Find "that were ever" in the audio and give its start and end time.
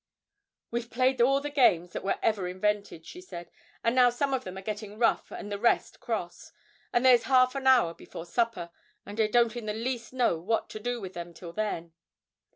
1.93-2.47